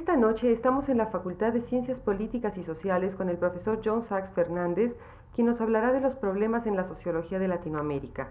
Esta 0.00 0.16
noche 0.16 0.50
estamos 0.50 0.88
en 0.88 0.96
la 0.96 1.08
Facultad 1.08 1.52
de 1.52 1.60
Ciencias 1.60 1.98
Políticas 1.98 2.56
y 2.56 2.64
Sociales 2.64 3.14
con 3.16 3.28
el 3.28 3.36
profesor 3.36 3.82
John 3.84 4.02
Sachs 4.08 4.32
Fernández, 4.32 4.96
quien 5.34 5.46
nos 5.46 5.60
hablará 5.60 5.92
de 5.92 6.00
los 6.00 6.14
problemas 6.14 6.66
en 6.66 6.74
la 6.74 6.88
sociología 6.88 7.38
de 7.38 7.48
Latinoamérica. 7.48 8.28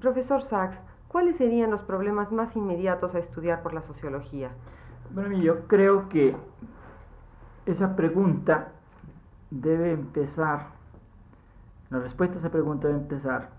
Profesor 0.00 0.42
Sachs, 0.44 0.78
¿cuáles 1.08 1.36
serían 1.36 1.70
los 1.70 1.82
problemas 1.82 2.32
más 2.32 2.56
inmediatos 2.56 3.14
a 3.14 3.18
estudiar 3.18 3.62
por 3.62 3.74
la 3.74 3.82
sociología? 3.82 4.52
Bueno, 5.14 5.36
yo 5.36 5.66
creo 5.66 6.08
que 6.08 6.34
esa 7.66 7.94
pregunta 7.94 8.68
debe 9.50 9.92
empezar, 9.92 10.68
la 11.90 11.98
respuesta 11.98 12.36
a 12.36 12.38
esa 12.38 12.50
pregunta 12.50 12.88
debe 12.88 13.00
empezar 13.00 13.50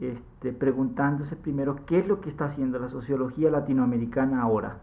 este, 0.00 0.54
preguntándose 0.54 1.36
primero 1.36 1.84
qué 1.84 1.98
es 1.98 2.08
lo 2.08 2.22
que 2.22 2.30
está 2.30 2.46
haciendo 2.46 2.78
la 2.78 2.88
sociología 2.88 3.50
latinoamericana 3.50 4.40
ahora 4.40 4.78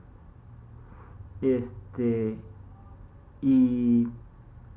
este, 1.42 2.38
y 3.42 4.08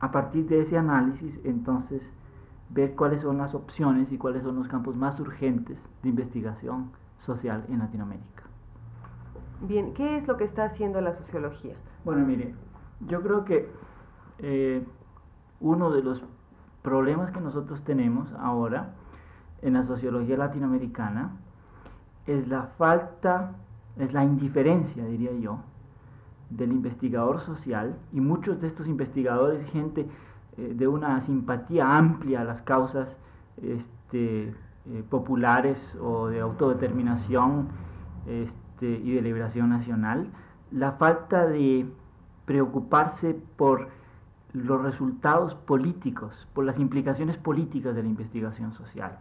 a 0.01 0.11
partir 0.11 0.47
de 0.49 0.63
ese 0.63 0.77
análisis, 0.77 1.39
entonces, 1.45 2.03
ver 2.71 2.95
cuáles 2.95 3.23
son 3.23 3.39
las 3.39 3.55
opciones 3.55 4.11
y 4.11 4.19
cuáles 4.19 4.43
son 4.43 4.57
los 4.57 4.69
campos 4.69 4.97
más 4.97 5.19
urgentes 5.21 5.79
de 6.03 6.09
investigación 6.09 6.91
social 7.21 7.65
en 7.69 7.79
Latinoamérica. 7.79 8.43
Bien, 9.61 9.95
¿qué 9.95 10.19
es 10.19 10.27
lo 10.27 10.37
que 10.37 10.45
está 10.45 10.65
haciendo 10.65 11.01
la 11.01 11.17
sociología? 11.19 11.75
Bueno, 12.05 12.27
mire, 12.27 12.55
yo 13.07 13.23
creo 13.23 13.45
que 13.45 13.69
eh, 14.39 14.85
uno 15.61 15.91
de 15.91 16.03
los 16.03 16.23
problemas 16.83 17.31
que 17.31 17.41
nosotros 17.41 17.83
tenemos 17.85 18.29
ahora 18.41 18.95
en 19.63 19.75
la 19.75 19.85
sociología 19.85 20.37
latinoamericana 20.37 21.31
es 22.27 22.49
la 22.49 22.65
falta, 22.79 23.53
es 23.97 24.13
la 24.13 24.25
indiferencia, 24.25 25.05
diría 25.05 25.33
yo, 25.33 25.61
del 26.57 26.73
investigador 26.73 27.41
social 27.41 27.97
y 28.13 28.21
muchos 28.21 28.61
de 28.61 28.69
estos 28.69 28.87
investigadores, 28.87 29.69
gente 29.71 30.07
eh, 30.57 30.75
de 30.75 30.89
una 30.89 31.21
simpatía 31.23 31.97
amplia 31.97 32.43
a 32.43 32.45
las 32.45 32.63
causas 32.63 33.09
este, 33.63 34.55
eh, 34.87 35.05
populares 35.09 35.79
o 36.01 36.29
de 36.29 36.41
autodeterminación 36.41 37.69
este, 38.27 38.87
y 38.87 39.15
de 39.15 39.23
liberación 39.23 39.71
nacional, 39.71 40.27
la 40.71 40.93
falta 40.93 41.47
de 41.47 41.87
preocuparse 42.45 43.37
por 43.57 43.89
los 44.53 44.83
resultados 44.83 45.55
políticos, 45.55 46.35
por 46.53 46.65
las 46.65 46.79
implicaciones 46.79 47.37
políticas 47.37 47.95
de 47.95 48.03
la 48.03 48.09
investigación 48.09 48.73
social. 48.75 49.19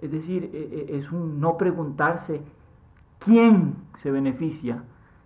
Es 0.00 0.12
decir, 0.12 0.50
e, 0.52 0.86
e, 0.88 0.98
es 0.98 1.10
un 1.10 1.40
no 1.40 1.56
preguntarse 1.56 2.42
quién 3.18 3.74
se 4.02 4.10
beneficia 4.10 4.82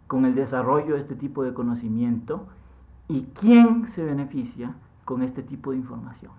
con 0.07 0.25
el 0.25 0.35
desarrollo 0.35 0.95
de 0.95 1.01
este 1.01 1.15
tipo 1.15 1.43
de 1.43 1.55
conocimiento 1.55 2.47
y 3.09 3.23
quién 3.39 3.91
se 3.91 4.05
beneficia 4.05 4.75
con 5.05 5.23
este 5.23 5.43
tipo 5.43 5.71
de 5.71 5.79
información. 5.79 6.33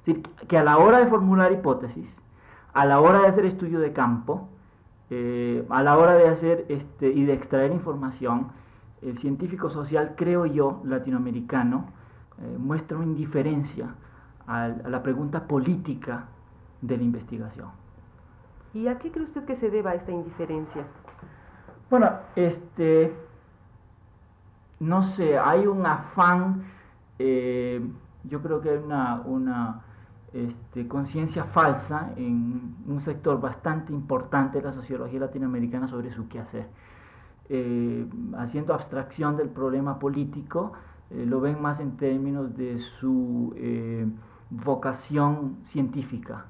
Es 0.00 0.06
decir, 0.06 0.22
que 0.48 0.58
a 0.58 0.64
la 0.64 0.78
hora 0.78 0.98
de 0.98 1.06
formular 1.06 1.52
hipótesis, 1.52 2.08
a 2.72 2.84
la 2.84 3.00
hora 3.00 3.20
de 3.22 3.28
hacer 3.28 3.46
estudio 3.46 3.80
de 3.80 3.92
campo, 3.92 4.48
eh, 5.10 5.66
a 5.70 5.82
la 5.82 5.96
hora 5.96 6.14
de 6.14 6.28
hacer 6.28 6.66
este, 6.68 7.08
y 7.10 7.24
de 7.24 7.34
extraer 7.34 7.72
información, 7.72 8.48
el 9.02 9.18
científico 9.18 9.70
social, 9.70 10.14
creo 10.16 10.44
yo, 10.46 10.82
latinoamericano, 10.84 11.86
eh, 12.40 12.56
muestra 12.58 12.96
una 12.96 13.06
indiferencia 13.06 13.94
a, 14.46 14.64
a 14.64 14.68
la 14.68 15.02
pregunta 15.02 15.46
política 15.46 16.26
de 16.82 16.96
la 16.96 17.02
investigación. 17.02 17.68
¿Y 18.74 18.88
a 18.88 18.98
qué 18.98 19.10
cree 19.10 19.24
usted 19.24 19.44
que 19.44 19.56
se 19.56 19.70
deba 19.70 19.94
esta 19.94 20.12
indiferencia? 20.12 20.84
Bueno, 21.90 22.10
este, 22.36 23.14
no 24.78 25.04
sé, 25.14 25.38
hay 25.38 25.66
un 25.66 25.86
afán, 25.86 26.64
eh, 27.18 27.80
yo 28.24 28.42
creo 28.42 28.60
que 28.60 28.68
hay 28.68 28.76
una, 28.76 29.22
una 29.24 29.80
este, 30.34 30.86
conciencia 30.86 31.44
falsa 31.44 32.10
en 32.16 32.76
un 32.86 33.00
sector 33.00 33.40
bastante 33.40 33.94
importante 33.94 34.58
de 34.58 34.64
la 34.64 34.74
sociología 34.74 35.20
latinoamericana 35.20 35.88
sobre 35.88 36.12
su 36.12 36.28
quehacer. 36.28 36.66
Eh, 37.48 38.06
haciendo 38.36 38.74
abstracción 38.74 39.38
del 39.38 39.48
problema 39.48 39.98
político, 39.98 40.74
eh, 41.08 41.24
lo 41.24 41.40
ven 41.40 41.62
más 41.62 41.80
en 41.80 41.96
términos 41.96 42.54
de 42.54 42.80
su 43.00 43.54
vocación 44.50 45.56
científica, 45.72 46.44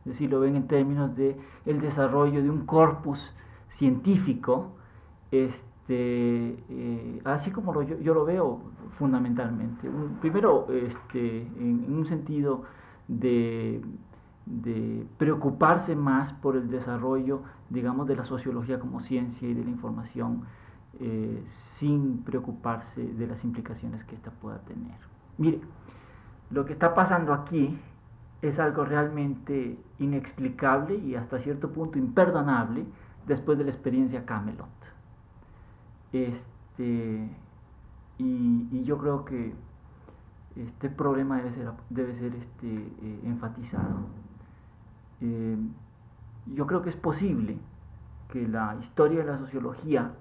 es 0.00 0.12
decir, 0.12 0.30
lo 0.30 0.40
ven 0.40 0.56
en 0.56 0.66
términos 0.66 1.16
de 1.16 1.38
el 1.64 1.80
desarrollo 1.80 2.42
de 2.42 2.50
un 2.50 2.66
corpus 2.66 3.18
científico 3.78 4.72
este, 5.32 6.56
eh, 6.68 7.20
así 7.24 7.50
como 7.50 7.82
yo, 7.82 8.14
lo 8.14 8.24
veo 8.24 8.60
fundamentalmente. 8.98 9.90
primero, 10.20 10.68
este, 10.70 11.42
en, 11.42 11.92
un 11.92 12.06
sentido 12.06 12.64
de, 13.08 13.82
preocuparse 15.18 15.96
más 15.96 16.32
por 16.34 16.56
el 16.56 16.70
desarrollo, 16.70 17.42
digamos, 17.70 18.06
de 18.06 18.16
la 18.16 18.24
sociología 18.24 18.78
como 18.78 19.00
ciencia 19.00 19.48
y 19.48 19.54
de 19.54 19.64
la 19.64 19.70
información, 19.70 20.42
eh, 21.00 21.42
sin 21.78 22.22
preocuparse 22.22 23.02
de 23.02 23.26
las 23.26 23.42
implicaciones 23.42 24.04
que 24.04 24.14
ésta 24.14 24.30
pueda 24.30 24.58
tener. 24.58 24.94
Mire, 25.38 25.60
lo 26.50 26.66
que 26.66 26.74
está 26.74 26.94
pasando 26.94 27.32
aquí 27.32 27.78
es 28.42 28.58
algo 28.58 28.84
realmente 28.84 29.78
inexplicable 29.98 30.96
y 30.96 31.14
hasta 31.14 31.38
cierto 31.38 31.70
punto 31.70 31.98
imperdonable 31.98 32.84
después 33.26 33.56
de 33.56 33.64
la 33.64 33.70
experiencia 33.70 34.26
Camelot. 34.26 34.81
Este, 36.12 37.28
y, 38.18 38.84
yo 38.84 38.98
creo 38.98 39.24
que 39.24 39.54
este 40.56 40.90
problema 40.90 41.38
debe 41.38 41.54
ser, 41.54 41.70
debe 41.90 42.18
ser 42.18 42.34
este, 42.34 42.68
eh, 42.68 43.20
enfatizado. 43.24 44.00
Eh, 45.20 45.56
yo 46.54 46.66
creo 46.66 46.82
que 46.82 46.90
es 46.90 46.96
posible 46.96 47.58
que 48.28 48.46
la 48.48 48.76
historia 48.82 49.20
de 49.20 49.26
la 49.26 49.38
sociología 49.38 50.12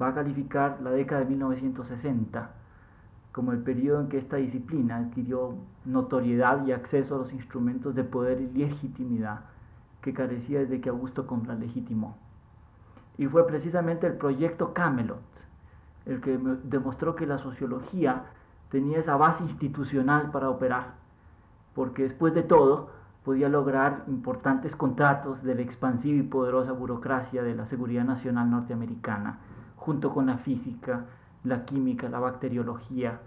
va 0.00 0.08
a 0.08 0.14
calificar 0.14 0.80
la 0.82 0.90
década 0.90 1.22
de 1.22 1.26
1960 1.30 2.50
como 3.32 3.52
el 3.52 3.58
periodo 3.58 4.02
en 4.02 4.08
que 4.08 4.18
esta 4.18 4.36
disciplina 4.36 4.98
adquirió 4.98 5.54
notoriedad 5.84 6.64
y 6.66 6.72
acceso 6.72 7.16
a 7.16 7.18
los 7.18 7.32
instrumentos 7.32 7.94
de 7.94 8.04
poder 8.04 8.40
y 8.40 8.46
legitimidad 8.58 9.40
que 10.02 10.12
carecía 10.12 10.60
desde 10.60 10.80
que 10.80 10.90
Augusto 10.90 11.26
Comte 11.26 11.54
legitimó. 11.54 12.16
Y 13.18 13.26
fue 13.26 13.46
precisamente 13.46 14.06
el 14.06 14.14
proyecto 14.14 14.72
Camelot 14.72 15.32
el 16.06 16.20
que 16.20 16.38
demostró 16.64 17.14
que 17.14 17.26
la 17.26 17.38
sociología 17.38 18.24
tenía 18.70 18.98
esa 18.98 19.16
base 19.16 19.44
institucional 19.44 20.30
para 20.30 20.50
operar, 20.50 20.94
porque 21.74 22.04
después 22.04 22.34
de 22.34 22.42
todo 22.42 22.90
podía 23.24 23.48
lograr 23.48 24.04
importantes 24.08 24.74
contratos 24.74 25.42
de 25.44 25.54
la 25.54 25.62
expansiva 25.62 26.18
y 26.18 26.26
poderosa 26.26 26.72
burocracia 26.72 27.42
de 27.42 27.54
la 27.54 27.66
Seguridad 27.66 28.04
Nacional 28.04 28.50
norteamericana, 28.50 29.38
junto 29.76 30.12
con 30.12 30.26
la 30.26 30.38
física, 30.38 31.04
la 31.44 31.64
química, 31.64 32.08
la 32.08 32.18
bacteriología, 32.18 33.20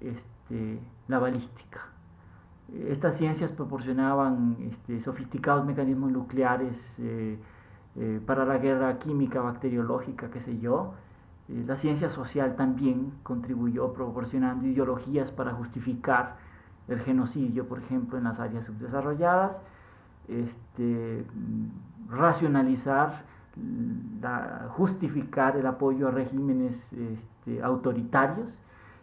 este, 0.00 0.80
la 1.08 1.18
balística. 1.18 1.80
Estas 2.88 3.18
ciencias 3.18 3.50
proporcionaban 3.50 4.56
este, 4.70 5.02
sofisticados 5.02 5.66
mecanismos 5.66 6.10
nucleares, 6.10 6.76
eh, 6.98 7.38
eh, 7.96 8.20
para 8.24 8.44
la 8.44 8.58
guerra 8.58 8.98
química, 8.98 9.40
bacteriológica, 9.40 10.30
qué 10.30 10.40
sé 10.40 10.58
yo. 10.58 10.94
Eh, 11.48 11.64
la 11.66 11.76
ciencia 11.76 12.10
social 12.10 12.56
también 12.56 13.12
contribuyó 13.22 13.92
proporcionando 13.92 14.66
ideologías 14.66 15.30
para 15.30 15.52
justificar 15.52 16.36
el 16.88 17.00
genocidio, 17.00 17.66
por 17.66 17.78
ejemplo, 17.78 18.18
en 18.18 18.24
las 18.24 18.38
áreas 18.40 18.66
subdesarrolladas, 18.66 19.52
este, 20.28 21.24
mm, 21.34 22.10
racionalizar 22.10 23.22
justificar 24.70 25.56
el 25.56 25.66
apoyo 25.66 26.08
a 26.08 26.10
regímenes 26.10 26.76
este, 26.92 27.62
autoritarios 27.62 28.48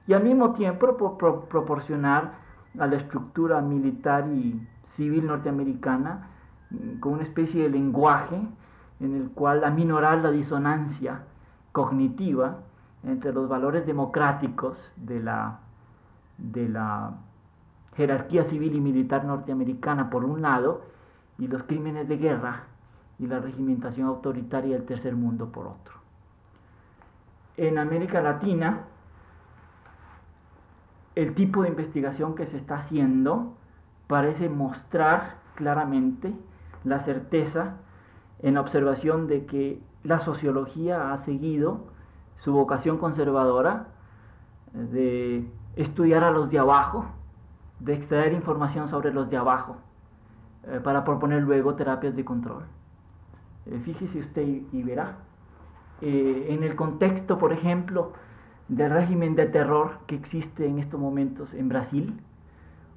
y 0.07 0.13
al 0.13 0.23
mismo 0.23 0.53
tiempo 0.53 1.17
proporcionar 1.49 2.33
a 2.77 2.87
la 2.87 2.97
estructura 2.97 3.61
militar 3.61 4.27
y 4.33 4.59
civil 4.95 5.27
norteamericana 5.27 6.27
mm, 6.69 6.99
con 6.99 7.13
una 7.13 7.23
especie 7.23 7.63
de 7.63 7.69
lenguaje 7.69 8.41
en 9.01 9.15
el 9.15 9.31
cual 9.31 9.63
aminorar 9.63 10.19
la 10.19 10.31
disonancia 10.31 11.23
cognitiva 11.71 12.59
entre 13.03 13.33
los 13.33 13.49
valores 13.49 13.85
democráticos 13.85 14.77
de 14.95 15.19
la, 15.19 15.59
de 16.37 16.69
la 16.69 17.13
jerarquía 17.95 18.45
civil 18.45 18.75
y 18.75 18.79
militar 18.79 19.25
norteamericana 19.25 20.09
por 20.09 20.23
un 20.23 20.43
lado 20.43 20.83
y 21.39 21.47
los 21.47 21.63
crímenes 21.63 22.07
de 22.07 22.17
guerra 22.17 22.63
y 23.17 23.25
la 23.25 23.39
regimentación 23.39 24.07
autoritaria 24.07 24.75
del 24.75 24.85
tercer 24.85 25.15
mundo 25.15 25.51
por 25.51 25.67
otro. 25.67 25.95
En 27.57 27.79
América 27.79 28.21
Latina, 28.21 28.81
el 31.15 31.33
tipo 31.33 31.63
de 31.63 31.69
investigación 31.69 32.35
que 32.35 32.45
se 32.45 32.57
está 32.57 32.75
haciendo 32.75 33.53
parece 34.07 34.47
mostrar 34.47 35.37
claramente 35.55 36.33
la 36.83 36.99
certeza 36.99 37.75
en 38.43 38.55
la 38.55 38.61
observación 38.61 39.27
de 39.27 39.45
que 39.45 39.79
la 40.03 40.19
sociología 40.19 41.13
ha 41.13 41.19
seguido 41.19 41.91
su 42.37 42.51
vocación 42.53 42.97
conservadora 42.97 43.87
de 44.73 45.45
estudiar 45.75 46.23
a 46.23 46.31
los 46.31 46.49
de 46.49 46.59
abajo, 46.59 47.05
de 47.79 47.93
extraer 47.93 48.33
información 48.33 48.89
sobre 48.89 49.13
los 49.13 49.29
de 49.29 49.37
abajo, 49.37 49.77
eh, 50.67 50.79
para 50.83 51.03
proponer 51.03 51.41
luego 51.43 51.75
terapias 51.75 52.15
de 52.15 52.25
control. 52.25 52.63
Eh, 53.65 53.79
fíjese 53.83 54.19
usted 54.19 54.47
y, 54.71 54.83
verá. 54.83 55.17
Eh, 56.01 56.47
en 56.49 56.63
el 56.63 56.75
contexto, 56.75 57.37
por 57.37 57.53
ejemplo, 57.53 58.13
del 58.67 58.91
régimen 58.91 59.35
de 59.35 59.47
terror 59.47 59.99
que 60.07 60.15
existe 60.15 60.65
en 60.65 60.79
estos 60.79 60.99
momentos 60.99 61.53
en 61.53 61.69
Brasil, 61.69 62.19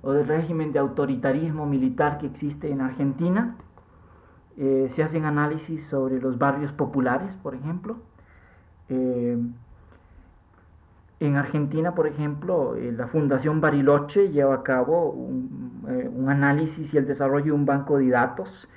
o 0.03 0.13
del 0.13 0.27
régimen 0.27 0.73
de 0.73 0.79
autoritarismo 0.79 1.67
militar 1.67 2.19
que 2.19 2.27
existe 2.27 2.71
en 2.71 2.81
Argentina, 2.81 3.57
eh, 4.57 4.93
se 4.95 5.03
hacen 5.03 5.25
análisis 5.25 5.85
sobre 5.87 6.21
los 6.21 6.39
barrios 6.39 6.71
populares, 6.73 7.35
por 7.43 7.57
ejemplo. 7.57 7.97
Eh, 8.89 9.37
en 11.21 11.37
Argentina, 11.37 11.95
por 11.95 12.07
ejemplo, 12.07 12.77
eh, 12.77 12.93
la 12.93 13.09
Fundación 13.09 13.61
Bariloche 13.61 14.31
lleva 14.31 14.55
a 14.55 14.63
cabo 14.63 15.11
un, 15.11 16.29
análisis 16.29 16.93
y 16.95 16.97
el 16.97 17.07
desarrollo 17.07 17.47
de 17.47 17.53
un 17.53 17.67
banco 17.67 17.99
de 17.99 18.09
datos 18.09 18.69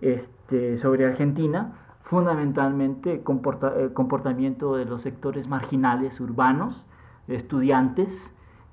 este, 0.00 0.78
sobre 0.78 1.06
Argentina, 1.06 1.72
fundamentalmente 2.02 3.22
comportamiento 3.22 4.76
de 4.76 4.84
los 4.84 5.02
sectores 5.02 5.48
marginales 5.48 6.20
urbanos, 6.20 6.84
estudiantes, 7.28 8.08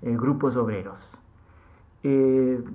grupos 0.02 0.56
obreros. 0.56 1.00
en 2.04 2.66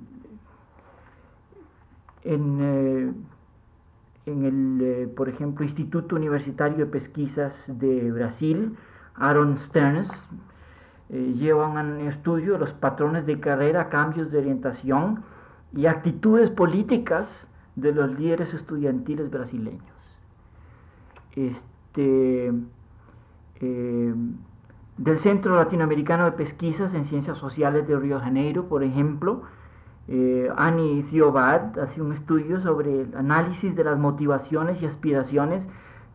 en 4.27 4.43
el, 4.43 4.81
eh, 4.81 5.07
por 5.07 5.29
ejemplo, 5.29 5.63
Instituto 5.63 6.15
Universitario 6.15 6.77
de 6.77 6.85
Pesquisas 6.85 7.53
de 7.67 8.11
Brasil, 8.11 8.77
Aaron 9.15 9.57
Stearns, 9.57 10.11
eh, 11.09 11.33
lleva 11.37 11.67
un 11.67 12.01
estudio 12.01 12.57
los 12.57 12.73
patrones 12.73 13.25
de 13.25 13.39
carrera, 13.39 13.87
cambios 13.89 14.29
de 14.29 14.39
orientación 14.39 15.23
y 15.73 15.85
actitudes 15.85 16.49
políticas 16.49 17.29
de 17.75 17.93
los 17.93 18.19
líderes 18.19 18.53
estudiantiles 18.53 19.31
brasileños. 19.31 19.81
Este, 21.33 22.51
eh, 23.61 24.13
del 24.97 25.19
Centro 25.19 25.55
Latinoamericano 25.55 26.25
de 26.25 26.31
Pesquisas 26.31 26.93
en 26.93 27.05
Ciencias 27.05 27.37
Sociales 27.37 27.87
de 27.87 27.97
Río 27.97 28.15
de 28.15 28.25
Janeiro, 28.25 28.67
por 28.67 28.83
ejemplo, 28.83 29.43
eh, 30.07 30.49
Annie 30.55 31.03
Thiobad 31.03 31.77
hace 31.79 32.01
un 32.01 32.13
estudio 32.13 32.61
sobre 32.61 33.01
el 33.01 33.15
análisis 33.15 33.75
de 33.75 33.83
las 33.83 33.99
motivaciones 33.99 34.81
y 34.81 34.85
aspiraciones 34.85 35.67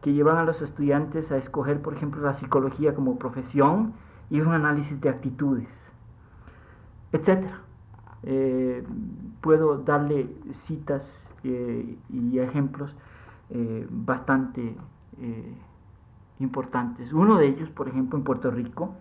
que 0.03 0.13
llevan 0.13 0.37
a 0.37 0.45
los 0.45 0.61
estudiantes 0.61 1.31
a 1.31 1.37
escoger, 1.37 1.81
por 1.81 1.95
ejemplo, 1.95 2.23
la 2.23 2.35
psicología 2.35 2.95
como 2.95 3.19
profesión 3.19 3.95
y 4.31 4.41
un 4.41 4.53
análisis 4.53 5.01
de 5.01 5.09
actitudes, 5.09 5.69
etc. 7.13 7.47
Eh, 8.25 8.85
puedo 9.41 9.79
darle 9.79 10.29
citas 10.67 11.03
eh, 11.45 11.97
y 12.09 12.39
ejemplos 12.39 12.95
eh, 13.51 13.87
bastante 13.91 14.77
importantes. 16.41 17.13
Uno 17.13 17.39
de 17.39 17.47
ellos, 17.47 17.69
por 17.71 17.89
ejemplo, 17.89 18.19
en 18.19 18.25
Puerto 18.25 18.51
Rico, 18.51 18.95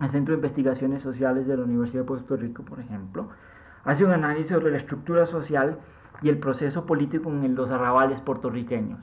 el 0.00 0.10
Centro 0.10 0.32
de 0.32 0.38
Investigaciones 0.38 1.02
Sociales 1.02 1.46
de 1.46 1.56
la 1.56 1.64
Universidad 1.64 2.02
de 2.02 2.08
Puerto 2.08 2.36
Rico, 2.36 2.62
por 2.62 2.80
ejemplo, 2.80 3.28
hace 3.86 4.04
un 4.04 4.12
análisis 4.12 4.48
sobre 4.48 4.70
la 4.70 4.78
estructura 4.78 5.26
social 5.26 5.78
y 6.20 6.28
el 6.28 6.38
proceso 6.38 6.84
político 6.84 7.30
en 7.30 7.54
los 7.54 7.70
arrabales 7.70 8.20
puertorriqueños. 8.20 9.00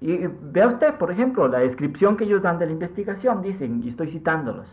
Y 0.00 0.26
vea 0.26 0.66
usted, 0.66 0.94
por 0.94 1.10
ejemplo, 1.10 1.48
la 1.48 1.60
descripción 1.60 2.16
que 2.16 2.24
ellos 2.24 2.42
dan 2.42 2.58
de 2.58 2.66
la 2.66 2.72
investigación, 2.72 3.40
dicen, 3.40 3.82
y 3.82 3.88
estoy 3.88 4.10
citándolos, 4.10 4.66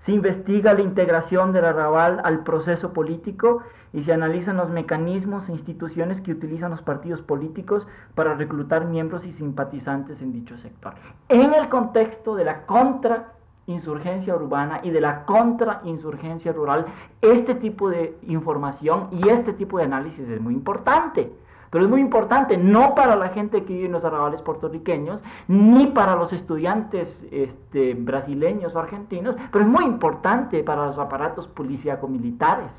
se 0.00 0.12
investiga 0.12 0.74
la 0.74 0.82
integración 0.82 1.52
del 1.52 1.64
arrabal 1.64 2.20
al 2.24 2.42
proceso 2.42 2.92
político 2.92 3.62
y 3.92 4.02
se 4.02 4.12
analizan 4.12 4.56
los 4.56 4.68
mecanismos 4.68 5.48
e 5.48 5.52
instituciones 5.52 6.20
que 6.20 6.32
utilizan 6.32 6.72
los 6.72 6.82
partidos 6.82 7.22
políticos 7.22 7.86
para 8.14 8.34
reclutar 8.34 8.86
miembros 8.86 9.24
y 9.24 9.32
simpatizantes 9.32 10.20
en 10.20 10.32
dicho 10.32 10.56
sector. 10.58 10.94
En 11.28 11.54
el 11.54 11.68
contexto 11.68 12.34
de 12.34 12.44
la 12.44 12.66
contra 12.66 13.32
insurgencia 13.72 14.34
urbana 14.34 14.80
y 14.82 14.90
de 14.90 15.00
la 15.00 15.24
contrainsurgencia 15.24 16.52
rural, 16.52 16.86
este 17.20 17.54
tipo 17.54 17.90
de 17.90 18.16
información 18.26 19.08
y 19.10 19.28
este 19.28 19.52
tipo 19.52 19.78
de 19.78 19.84
análisis 19.84 20.28
es 20.28 20.40
muy 20.40 20.54
importante. 20.54 21.32
Pero 21.70 21.84
es 21.84 21.90
muy 21.90 22.02
importante 22.02 22.58
no 22.58 22.94
para 22.94 23.16
la 23.16 23.30
gente 23.30 23.64
que 23.64 23.72
vive 23.72 23.86
en 23.86 23.92
los 23.92 24.04
arrabales 24.04 24.42
puertorriqueños, 24.42 25.22
ni 25.48 25.86
para 25.86 26.14
los 26.16 26.30
estudiantes 26.34 27.08
este, 27.30 27.94
brasileños 27.94 28.74
o 28.74 28.78
argentinos, 28.78 29.36
pero 29.50 29.64
es 29.64 29.70
muy 29.70 29.84
importante 29.84 30.62
para 30.62 30.86
los 30.86 30.98
aparatos 30.98 31.48
policíaco-militares 31.48 32.70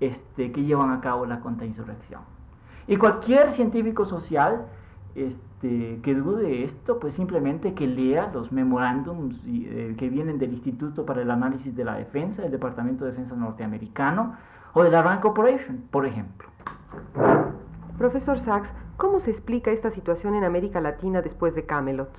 este, 0.00 0.50
que 0.50 0.64
llevan 0.64 0.90
a 0.90 1.00
cabo 1.00 1.26
la 1.26 1.38
contrainsurrección. 1.38 2.22
Y 2.88 2.96
cualquier 2.96 3.52
científico 3.52 4.04
social 4.04 4.66
este, 5.14 5.53
que 6.02 6.14
dude 6.14 6.64
esto, 6.64 6.98
pues 6.98 7.14
simplemente 7.14 7.74
que 7.74 7.86
lea 7.86 8.30
los 8.32 8.52
memorándums 8.52 9.36
eh, 9.46 9.94
que 9.98 10.08
vienen 10.08 10.38
del 10.38 10.52
Instituto 10.52 11.06
para 11.06 11.22
el 11.22 11.30
Análisis 11.30 11.74
de 11.74 11.84
la 11.84 11.94
Defensa, 11.94 12.42
del 12.42 12.50
Departamento 12.50 13.04
de 13.04 13.12
Defensa 13.12 13.34
norteamericano, 13.34 14.36
o 14.74 14.82
de 14.82 14.90
la 14.90 15.02
Rand 15.02 15.22
Corporation, 15.22 15.84
por 15.90 16.04
ejemplo. 16.04 16.48
Profesor 17.96 18.38
Sachs, 18.40 18.68
¿cómo 18.96 19.20
se 19.20 19.30
explica 19.30 19.70
esta 19.70 19.90
situación 19.92 20.34
en 20.34 20.44
América 20.44 20.80
Latina 20.80 21.22
después 21.22 21.54
de 21.54 21.64
Camelot? 21.64 22.10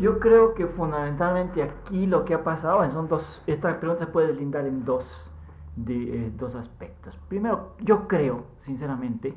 yo 0.00 0.18
creo 0.18 0.54
que 0.54 0.66
fundamentalmente 0.66 1.62
aquí 1.62 2.06
lo 2.06 2.24
que 2.24 2.34
ha 2.34 2.42
pasado 2.42 2.90
son 2.92 3.08
dos, 3.08 3.42
esta 3.46 3.78
pregunta 3.80 4.06
se 4.06 4.12
puede 4.12 4.28
deslindar 4.28 4.66
en 4.66 4.84
dos, 4.84 5.04
de, 5.76 6.26
eh, 6.26 6.32
dos 6.38 6.54
aspectos. 6.54 7.18
Primero, 7.28 7.74
yo 7.80 8.08
creo, 8.08 8.44
sinceramente, 8.64 9.34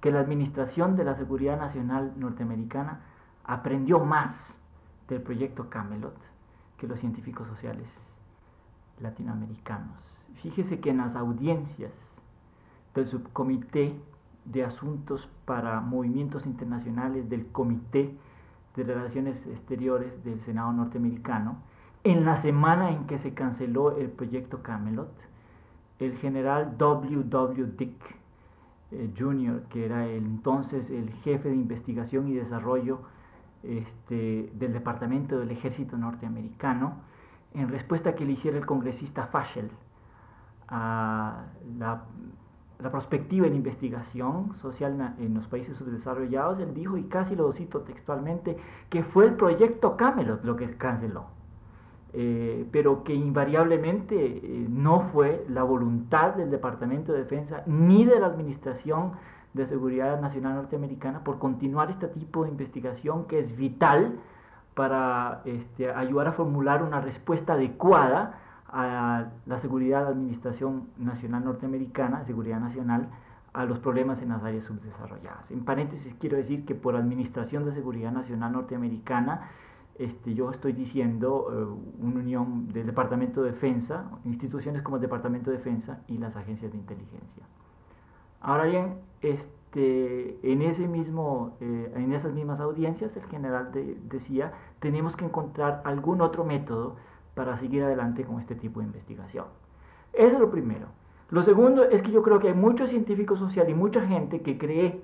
que 0.00 0.10
la 0.10 0.20
Administración 0.20 0.96
de 0.96 1.04
la 1.04 1.16
Seguridad 1.16 1.58
Nacional 1.58 2.12
norteamericana 2.16 3.00
aprendió 3.44 4.00
más 4.00 4.36
del 5.08 5.22
proyecto 5.22 5.70
Camelot 5.70 6.16
que 6.78 6.86
los 6.86 7.00
científicos 7.00 7.48
sociales 7.48 7.86
latinoamericanos. 9.00 9.96
Fíjese 10.42 10.80
que 10.80 10.90
en 10.90 10.98
las 10.98 11.14
audiencias 11.16 11.92
del 12.94 13.08
subcomité 13.08 13.94
de 14.44 14.64
asuntos 14.64 15.28
para 15.44 15.80
movimientos 15.80 16.46
internacionales 16.46 17.28
del 17.28 17.46
Comité 17.48 18.16
de 18.76 18.84
Relaciones 18.84 19.36
Exteriores 19.46 20.22
del 20.24 20.40
Senado 20.44 20.72
norteamericano, 20.72 21.56
en 22.04 22.24
la 22.24 22.40
semana 22.42 22.90
en 22.90 23.06
que 23.06 23.18
se 23.18 23.34
canceló 23.34 23.96
el 23.96 24.10
proyecto 24.10 24.62
Camelot, 24.62 25.10
el 25.98 26.16
general 26.18 26.76
W. 26.78 27.24
W. 27.24 27.66
Dick 27.76 28.16
eh, 28.92 29.10
Jr., 29.18 29.62
que 29.70 29.84
era 29.84 30.06
entonces 30.06 30.90
el 30.90 31.12
jefe 31.24 31.48
de 31.48 31.56
investigación 31.56 32.28
y 32.28 32.34
desarrollo 32.34 33.00
este, 33.62 34.50
del 34.54 34.72
Departamento 34.72 35.38
del 35.38 35.50
Ejército 35.50 35.96
norteamericano, 35.96 37.00
en 37.54 37.68
respuesta 37.68 38.10
a 38.10 38.14
que 38.14 38.24
le 38.24 38.32
hiciera 38.32 38.58
el 38.58 38.66
congresista 38.66 39.26
Fashel 39.26 39.70
a 40.68 41.44
la, 41.78 42.04
la 42.78 42.92
perspectiva 42.92 43.48
de 43.48 43.56
investigación 43.56 44.54
social 44.56 45.14
en 45.18 45.34
los 45.34 45.46
países 45.46 45.76
subdesarrollados, 45.76 46.60
él 46.60 46.74
dijo, 46.74 46.96
y 46.96 47.04
casi 47.04 47.34
lo 47.34 47.52
cito 47.52 47.80
textualmente, 47.80 48.56
que 48.90 49.02
fue 49.04 49.26
el 49.26 49.34
proyecto 49.34 49.96
Camelot 49.96 50.44
lo 50.44 50.56
que 50.56 50.76
canceló. 50.76 51.35
Eh, 52.18 52.66
pero 52.72 53.04
que 53.04 53.14
invariablemente 53.14 54.16
eh, 54.16 54.66
no 54.70 55.10
fue 55.12 55.44
la 55.50 55.64
voluntad 55.64 56.32
del 56.32 56.50
Departamento 56.50 57.12
de 57.12 57.18
Defensa 57.18 57.62
ni 57.66 58.06
de 58.06 58.18
la 58.18 58.28
administración 58.28 59.12
de 59.52 59.66
Seguridad 59.66 60.18
Nacional 60.18 60.54
Norteamericana 60.54 61.22
por 61.22 61.38
continuar 61.38 61.90
este 61.90 62.08
tipo 62.08 62.44
de 62.44 62.50
investigación 62.50 63.26
que 63.26 63.40
es 63.40 63.54
vital 63.54 64.18
para 64.74 65.42
este, 65.44 65.92
ayudar 65.92 66.28
a 66.28 66.32
formular 66.32 66.82
una 66.82 67.02
respuesta 67.02 67.52
adecuada 67.52 68.38
a 68.68 69.26
la 69.44 69.58
seguridad 69.60 70.04
de 70.04 70.12
Administración 70.12 70.88
Nacional 70.96 71.44
Norteamericana, 71.44 72.24
seguridad 72.24 72.60
nacional, 72.60 73.08
a 73.52 73.66
los 73.66 73.78
problemas 73.78 74.22
en 74.22 74.30
las 74.30 74.42
áreas 74.42 74.64
subdesarrolladas. 74.64 75.50
En 75.50 75.66
paréntesis 75.66 76.14
quiero 76.18 76.38
decir 76.38 76.64
que 76.64 76.74
por 76.74 76.96
Administración 76.96 77.66
de 77.66 77.74
Seguridad 77.74 78.12
Nacional 78.12 78.52
Norteamericana, 78.52 79.50
este, 79.98 80.34
yo 80.34 80.50
estoy 80.50 80.72
diciendo 80.72 81.48
eh, 81.50 82.02
una 82.02 82.20
unión 82.20 82.72
del 82.72 82.86
Departamento 82.86 83.42
de 83.42 83.52
Defensa, 83.52 84.10
instituciones 84.24 84.82
como 84.82 84.96
el 84.96 85.02
Departamento 85.02 85.50
de 85.50 85.58
Defensa 85.58 86.00
y 86.08 86.18
las 86.18 86.36
agencias 86.36 86.72
de 86.72 86.78
inteligencia. 86.78 87.44
Ahora 88.40 88.64
bien, 88.64 88.96
este, 89.22 90.38
en, 90.42 90.62
ese 90.62 90.86
mismo, 90.86 91.56
eh, 91.60 91.92
en 91.96 92.12
esas 92.12 92.32
mismas 92.32 92.60
audiencias, 92.60 93.16
el 93.16 93.24
general 93.24 93.70
decía, 94.08 94.52
tenemos 94.80 95.16
que 95.16 95.24
encontrar 95.24 95.82
algún 95.84 96.20
otro 96.20 96.44
método 96.44 96.96
para 97.34 97.58
seguir 97.58 97.82
adelante 97.82 98.24
con 98.24 98.40
este 98.40 98.54
tipo 98.54 98.80
de 98.80 98.86
investigación. 98.86 99.46
Eso 100.12 100.34
es 100.34 100.40
lo 100.40 100.50
primero. 100.50 100.86
Lo 101.30 101.42
segundo 101.42 101.84
es 101.84 102.02
que 102.02 102.12
yo 102.12 102.22
creo 102.22 102.38
que 102.38 102.48
hay 102.48 102.54
muchos 102.54 102.90
científicos 102.90 103.38
sociales 103.38 103.72
y 103.72 103.74
mucha 103.74 104.06
gente 104.06 104.42
que 104.42 104.56
cree 104.56 105.00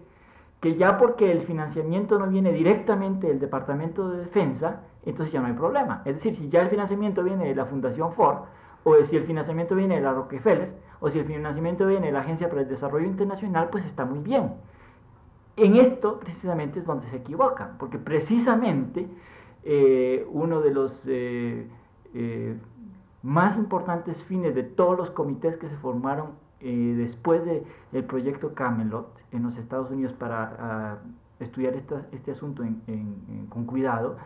que 0.63 0.77
ya 0.77 0.97
porque 0.97 1.33
el 1.33 1.43
financiamiento 1.43 2.21
no 2.21 2.29
viene 2.29 2.53
directamente 2.53 3.27
del 3.27 3.41
Departamento 3.41 4.09
de 4.09 4.19
Defensa, 4.19 4.83
entonces 5.05 5.33
ya 5.33 5.41
no 5.41 5.49
hay 5.49 5.55
problema. 5.55 6.03
Es 6.05 6.15
decir, 6.15 6.37
si 6.37 6.49
ya 6.51 6.63
el 6.63 6.69
financiamiento 6.69 7.25
viene 7.25 7.49
de 7.49 7.55
la 7.57 7.67
Fundación 7.67 8.13
Ford, 8.13 8.45
o 8.85 8.95
si 9.05 9.17
el 9.17 9.25
financiamiento 9.25 9.75
viene 9.75 9.97
de 9.97 10.03
la 10.03 10.13
Rockefeller, 10.13 10.73
o 11.01 11.11
si 11.11 11.19
el 11.19 11.25
financiamiento 11.25 11.85
viene 11.85 12.07
de 12.07 12.13
la 12.13 12.21
Agencia 12.21 12.49
para 12.49 12.63
el 12.63 12.69
Desarrollo 12.69 13.07
Internacional, 13.07 13.71
pues 13.73 13.85
está 13.87 14.05
muy 14.05 14.21
bien. 14.21 14.53
En 15.57 15.75
esto 15.75 16.21
precisamente 16.21 16.79
es 16.79 16.87
donde 16.87 17.11
se 17.11 17.17
equivocan, 17.17 17.77
porque 17.77 17.99
precisamente 17.99 19.09
eh, 19.65 20.25
uno 20.31 20.61
de 20.61 20.71
los 20.71 20.97
eh, 21.09 21.67
eh, 22.15 22.57
más 23.25 23.57
importantes 23.57 24.23
fines 24.25 24.55
de 24.55 24.63
todos 24.63 24.97
los 24.97 25.11
comités 25.11 25.57
que 25.57 25.69
se 25.69 25.77
formaron 25.79 26.41
eh, 26.63 26.95
después 26.97 27.43
del 27.45 28.05
proyecto 28.05 28.55
Camelot 28.55 29.09
en 29.33 29.43
los 29.43 29.57
Estados 29.57 29.91
Unidos 29.91 30.13
para 30.15 30.57
ah, 30.59 30.99
estudiar 31.41 31.75
este 32.13 32.31
asunto 32.31 32.63
con 33.51 33.65
cuidado, 33.65 34.17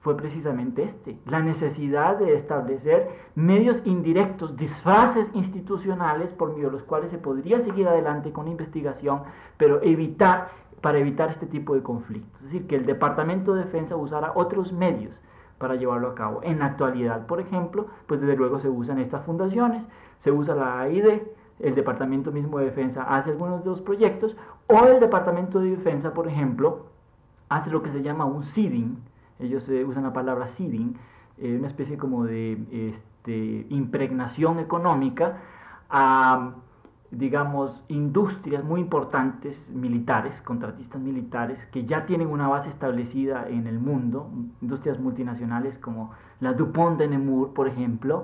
fue 0.00 0.16
precisamente 0.16 0.84
este, 0.84 1.18
la 1.26 1.40
necesidad 1.40 2.16
de 2.16 2.34
establecer 2.34 3.10
medios 3.34 3.80
indirectos, 3.84 4.56
disfraces 4.56 5.26
institucionales 5.34 6.32
por 6.32 6.52
medio 6.52 6.66
de 6.66 6.72
los 6.72 6.82
cuales 6.84 7.10
se 7.10 7.18
podría 7.18 7.60
seguir 7.60 7.86
adelante 7.86 8.32
con 8.32 8.48
investigación, 8.48 9.22
pero 9.58 9.82
evitar, 9.82 10.48
para 10.80 10.98
evitar 10.98 11.28
este 11.28 11.46
tipo 11.46 11.74
de 11.74 11.82
conflictos. 11.82 12.40
Es 12.40 12.52
decir, 12.52 12.66
que 12.66 12.76
el 12.76 12.86
Departamento 12.86 13.52
de 13.52 13.64
Defensa 13.64 13.96
usara 13.96 14.32
otros 14.34 14.72
medios 14.72 15.20
para 15.58 15.74
llevarlo 15.74 16.08
a 16.08 16.14
cabo. 16.14 16.40
En 16.42 16.60
la 16.60 16.66
actualidad, 16.66 17.26
por 17.26 17.38
ejemplo, 17.38 17.88
pues 18.06 18.22
desde 18.22 18.36
luego 18.36 18.60
se 18.60 18.70
usan 18.70 18.98
estas 18.98 19.22
fundaciones, 19.26 19.82
se 20.20 20.32
usa 20.32 20.54
la 20.54 20.80
AID, 20.80 21.20
el 21.62 21.74
Departamento 21.74 22.32
mismo 22.32 22.58
de 22.58 22.66
Defensa 22.66 23.02
hace 23.02 23.30
algunos 23.30 23.64
de 23.64 23.70
los 23.70 23.80
proyectos, 23.80 24.36
o 24.66 24.84
el 24.86 25.00
Departamento 25.00 25.60
de 25.60 25.70
Defensa, 25.70 26.14
por 26.14 26.28
ejemplo, 26.28 26.86
hace 27.48 27.70
lo 27.70 27.82
que 27.82 27.90
se 27.90 28.02
llama 28.02 28.24
un 28.24 28.44
seeding, 28.44 28.98
ellos 29.38 29.68
eh, 29.68 29.84
usan 29.84 30.04
la 30.04 30.12
palabra 30.12 30.48
seeding, 30.50 30.96
eh, 31.38 31.56
una 31.58 31.68
especie 31.68 31.96
como 31.96 32.24
de 32.24 32.58
este, 32.70 33.66
impregnación 33.70 34.58
económica 34.58 35.38
a 35.88 36.52
digamos, 37.10 37.82
industrias 37.88 38.62
muy 38.62 38.80
importantes 38.80 39.56
militares, 39.68 40.40
contratistas 40.42 41.00
militares, 41.00 41.58
que 41.72 41.84
ya 41.84 42.06
tienen 42.06 42.28
una 42.28 42.46
base 42.46 42.68
establecida 42.68 43.48
en 43.48 43.66
el 43.66 43.80
mundo, 43.80 44.30
industrias 44.62 45.00
multinacionales 45.00 45.76
como 45.78 46.12
la 46.38 46.52
DuPont 46.52 46.98
de 46.98 47.08
Nemours, 47.08 47.52
por 47.52 47.66
ejemplo, 47.66 48.22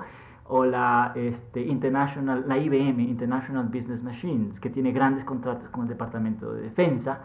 o 0.48 0.64
la 0.64 1.12
este, 1.14 1.60
International, 1.60 2.44
la 2.46 2.58
IBM, 2.58 3.00
International 3.00 3.66
Business 3.66 4.02
Machines, 4.02 4.58
que 4.60 4.70
tiene 4.70 4.92
grandes 4.92 5.24
contratos 5.24 5.68
con 5.70 5.82
el 5.82 5.88
Departamento 5.88 6.52
de 6.52 6.62
Defensa. 6.62 7.20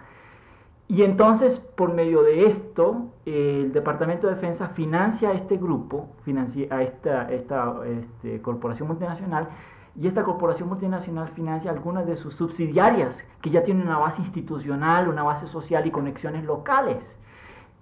Y 0.87 1.03
entonces, 1.03 1.59
por 1.59 1.93
medio 1.93 2.21
de 2.21 2.47
esto, 2.47 3.11
el 3.25 3.71
Departamento 3.71 4.27
de 4.27 4.35
Defensa 4.35 4.69
financia 4.69 5.29
a 5.29 5.33
este 5.33 5.57
grupo, 5.57 6.09
financia 6.25 6.67
a 6.69 6.83
esta, 6.83 7.31
esta 7.31 7.75
este, 7.85 8.41
corporación 8.41 8.89
multinacional, 8.89 9.47
y 9.95 10.07
esta 10.07 10.23
corporación 10.23 10.69
multinacional 10.69 11.29
financia 11.29 11.69
algunas 11.69 12.05
de 12.05 12.15
sus 12.15 12.35
subsidiarias 12.35 13.15
que 13.41 13.49
ya 13.49 13.63
tienen 13.63 13.87
una 13.87 13.97
base 13.97 14.21
institucional, 14.21 15.09
una 15.09 15.23
base 15.23 15.47
social 15.47 15.85
y 15.85 15.91
conexiones 15.91 16.45
locales. 16.45 17.03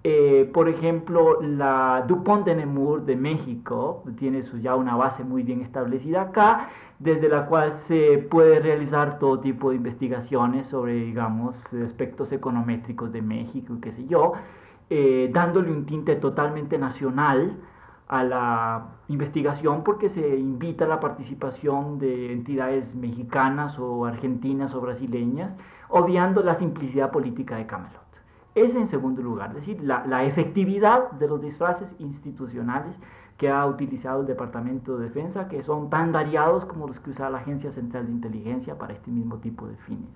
Eh, 0.04 0.50
por 0.54 0.70
ejemplo, 0.70 1.42
la 1.42 2.06
DuPont 2.08 2.46
de 2.46 2.56
Nemours 2.56 3.06
de 3.06 3.18
México 3.18 4.04
tiene 4.18 4.44
ya 4.62 4.76
una 4.76 4.96
base 4.96 5.26
muy 5.26 5.44
bien 5.44 5.62
establecida 5.62 6.22
acá, 6.22 6.70
desde 7.00 7.28
la 7.28 7.48
cual 7.48 7.78
se 7.88 8.18
puede 8.30 8.60
realizar 8.60 9.20
todo 9.20 9.40
tipo 9.42 9.72
de 9.72 9.76
investigaciones 9.78 10.68
sobre, 10.68 10.94
digamos, 10.94 11.56
aspectos 11.86 12.32
econométricos 12.32 13.12
de 13.12 13.22
México 13.22 13.76
y 13.76 13.82
qué 13.82 13.92
sé 13.92 14.06
yo, 14.08 14.34
eh, 14.90 15.30
dándole 15.34 15.72
un 15.72 15.86
tinte 15.86 16.16
totalmente 16.16 16.78
nacional 16.78 17.58
a 18.08 18.24
la 18.24 18.88
investigación 19.10 19.84
porque 19.84 20.10
se 20.10 20.38
invita 20.38 20.86
a 20.86 20.88
la 20.88 21.00
participación 21.00 22.00
de 22.00 22.32
entidades 22.34 22.96
mexicanas 22.96 23.78
o 23.78 24.06
argentinas 24.06 24.74
o 24.74 24.82
brasileñas, 24.82 25.52
obviando 25.90 26.42
la 26.42 26.56
simplicidad 26.56 27.12
política 27.12 27.58
de 27.58 27.68
Camelot. 27.68 28.09
Es 28.56 28.74
en 28.76 28.88
segundo 28.88 29.22
lugar, 29.22 29.50
es 29.50 29.56
decir, 29.58 29.82
la, 29.84 30.24
efectividad 30.24 31.12
de 31.12 31.28
los 31.28 31.42
disfraces 31.42 31.88
institucionales 32.00 32.96
que 33.38 33.50
ha 33.50 33.66
utilizado 33.66 34.22
el 34.22 34.28
Departamento 34.28 34.98
de 34.98 35.06
Defensa, 35.06 35.48
que 35.48 35.64
son 35.64 35.90
tan 35.90 36.12
variados 36.12 36.66
como 36.66 36.88
los 36.88 37.00
que 37.00 37.12
usa 37.12 37.30
la 37.30 37.38
Agencia 37.38 37.72
Central 37.72 38.08
de 38.08 38.12
Inteligencia 38.12 38.78
para 38.78 38.94
este 38.94 39.12
mismo 39.12 39.38
tipo 39.38 39.68
de 39.68 39.76
fines. 39.78 40.10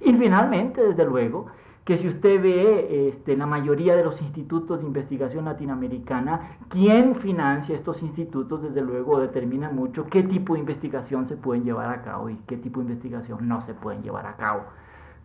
Y 0.00 0.14
finalmente, 0.14 0.82
desde 0.82 1.04
luego, 1.04 1.46
que 1.88 1.96
si 1.96 2.06
usted 2.06 2.42
ve 2.42 3.08
este, 3.08 3.34
la 3.34 3.46
mayoría 3.46 3.96
de 3.96 4.04
los 4.04 4.20
institutos 4.20 4.80
de 4.80 4.86
investigación 4.86 5.46
latinoamericana, 5.46 6.58
quién 6.68 7.16
financia 7.16 7.74
estos 7.74 8.02
institutos, 8.02 8.62
desde 8.62 8.82
luego 8.82 9.18
determina 9.18 9.70
mucho 9.70 10.04
qué 10.04 10.22
tipo 10.22 10.52
de 10.52 10.60
investigación 10.60 11.26
se 11.26 11.36
pueden 11.38 11.64
llevar 11.64 11.88
a 11.88 12.02
cabo 12.02 12.28
y 12.28 12.36
qué 12.46 12.58
tipo 12.58 12.80
de 12.80 12.86
investigación 12.88 13.48
no 13.48 13.62
se 13.62 13.72
pueden 13.72 14.02
llevar 14.02 14.26
a 14.26 14.36
cabo. 14.36 14.64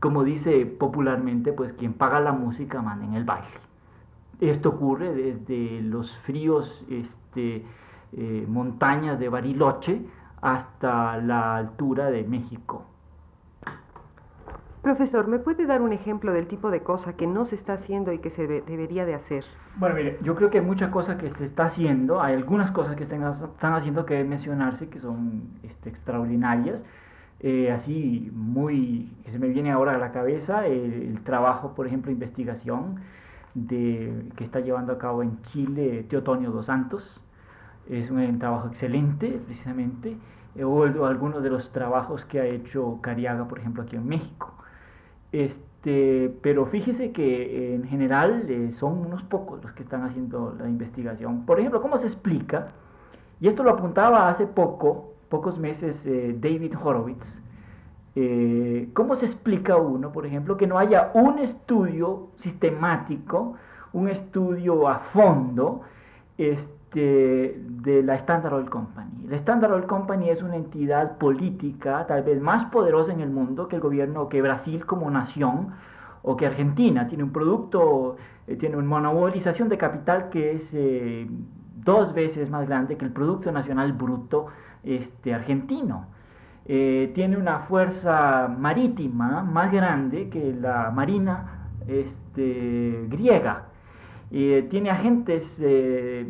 Como 0.04 0.26
dice 0.26 0.66
popularmente, 0.66 1.54
pues 1.54 1.72
quien 1.72 1.94
paga 1.94 2.20
la 2.20 2.34
música 2.34 2.82
manda 2.82 3.06
en 3.06 3.14
el 3.14 3.24
baile. 3.24 3.48
Esto 4.42 4.68
ocurre 4.68 5.14
desde 5.14 5.80
los 5.82 6.14
fríos 6.26 6.86
este, 6.90 7.64
eh, 8.12 8.46
montañas 8.46 9.18
de 9.18 9.30
Bariloche 9.30 10.02
hasta 10.42 11.16
la 11.20 11.56
altura 11.56 12.12
de 12.12 12.26
México. 12.26 12.84
Profesor, 14.82 15.26
¿me 15.30 15.40
puede 15.40 15.66
dar 15.66 15.82
un 15.82 15.94
ejemplo 15.94 16.34
del 16.34 16.48
tipo 16.48 16.70
de 16.70 16.84
cosa 16.84 17.14
que 17.14 17.26
no 17.26 17.46
se 17.46 17.56
está 17.56 17.76
haciendo 17.76 18.12
y 18.12 18.20
que 18.20 18.30
se 18.30 18.46
debería 18.46 19.06
de 19.06 19.14
hacer? 19.14 19.46
Bueno, 19.78 19.96
mire, 19.96 20.20
yo 20.22 20.36
creo 20.36 20.50
que 20.50 20.60
hay 20.60 20.66
muchas 20.66 20.90
cosas 20.90 21.16
que 21.16 21.30
se 21.30 21.46
está 21.46 21.68
haciendo, 21.68 22.22
hay 22.22 22.34
algunas 22.36 22.72
cosas 22.72 22.98
que 22.98 23.04
están, 23.04 23.24
haciendo 23.24 24.06
que 24.06 24.16
deben 24.16 24.32
mencionarse, 24.32 24.90
que 24.90 25.00
son 25.00 25.44
este, 25.64 25.88
extraordinarias, 25.88 26.84
eh, 27.40 27.72
así 27.72 28.32
muy, 28.34 29.12
que 29.24 29.32
se 29.32 29.40
me 29.40 29.50
viene 29.50 29.72
ahora 29.72 29.96
a 29.96 29.98
la 29.98 30.12
cabeza, 30.12 30.66
el, 30.68 31.20
trabajo, 31.24 31.74
por 31.76 31.88
ejemplo, 31.88 32.12
investigación 32.12 33.02
de, 33.54 34.30
que 34.38 34.44
está 34.44 34.60
llevando 34.62 34.94
a 34.94 34.98
cabo 34.98 35.24
en 35.24 35.42
Chile 35.44 36.06
Teotonio 36.10 36.52
dos 36.52 36.68
Santos, 36.68 37.22
es 37.90 38.10
un 38.10 38.40
trabajo 38.40 38.70
excelente, 38.70 39.42
precisamente, 39.46 40.18
eh, 40.56 40.64
o, 40.64 40.84
algunos 41.06 41.44
de 41.44 41.50
los 41.50 41.72
trabajos 41.72 42.24
que 42.26 42.40
ha 42.40 42.46
hecho 42.46 43.00
Cariaga, 43.02 43.48
por 43.48 43.60
ejemplo, 43.60 43.84
aquí 43.84 43.96
en 43.96 44.08
México. 44.08 44.54
Este, 45.32 46.34
pero 46.42 46.66
fíjese 46.68 47.12
que 47.12 47.76
en 47.76 47.86
general 47.86 48.46
eh, 48.48 48.72
son 48.76 49.00
unos 49.06 49.24
pocos 49.24 49.62
los 49.64 49.74
que 49.74 49.84
están 49.84 50.04
haciendo 50.04 50.56
la 50.58 50.70
investigación. 50.70 51.46
Por 51.46 51.60
ejemplo, 51.60 51.82
¿cómo 51.82 51.98
se 51.98 52.08
explica? 52.08 52.70
Y 53.42 53.48
esto 53.48 53.64
lo 53.64 53.72
apuntaba 53.72 54.30
hace 54.30 54.48
poco, 54.48 55.13
pocos 55.30 55.58
meses, 55.58 56.06
eh, 56.06 56.36
David 56.40 56.74
Horowitz. 56.82 57.44
Eh, 58.16 58.90
¿Cómo 58.94 59.16
se 59.16 59.26
explica 59.26 59.76
uno, 59.76 60.12
por 60.12 60.26
ejemplo, 60.26 60.56
que 60.56 60.68
no 60.68 60.78
haya 60.78 61.12
un 61.14 61.40
estudio 61.40 62.30
sistemático, 62.38 63.56
un 63.92 64.08
estudio 64.10 64.88
a 64.88 65.00
fondo, 65.14 65.82
este, 66.38 67.60
de 67.60 68.04
la 68.04 68.16
Standard 68.16 68.54
Oil 68.54 68.70
Company. 68.70 69.28
La 69.28 69.36
Standard 69.38 69.74
Oil 69.74 69.86
Company 69.86 70.30
es 70.30 70.44
una 70.44 70.56
entidad 70.56 71.18
política 71.18 72.06
tal 72.08 72.24
vez 72.24 72.40
más 72.40 72.66
poderosa 72.66 73.12
en 73.12 73.22
el 73.22 73.32
mundo 73.32 73.68
que 73.68 73.78
el 73.78 73.82
gobierno, 73.82 74.30
que 74.30 74.42
Brasil 74.42 74.86
como 74.86 75.10
nación 75.10 75.70
o 76.22 76.38
que 76.38 76.46
Argentina. 76.46 77.08
Tiene 77.08 77.24
un 77.24 77.32
producto, 77.32 78.18
eh, 78.48 78.56
tiene 78.58 78.78
una 78.78 78.88
monopolización 78.88 79.70
de 79.70 79.78
capital 79.78 80.30
que 80.30 80.54
es 80.54 80.70
dos 81.84 82.14
veces 82.14 82.50
más 82.50 82.68
grande 82.68 82.98
que 82.98 83.06
el 83.06 83.12
Producto 83.12 83.52
Nacional 83.52 83.94
Bruto 83.94 84.48
este, 84.84 85.34
argentino. 85.34 86.08
eh, 86.66 87.12
tiene 87.14 87.38
una 87.38 87.60
fuerza 87.60 88.48
marítima 88.58 89.44
más 89.44 89.72
grande 89.72 90.30
que 90.30 90.54
la 90.54 90.92
marina 90.92 91.70
este, 91.88 93.06
griega. 93.10 93.66
tiene 94.30 94.90
agentes, 94.90 95.44
eh, 95.60 96.26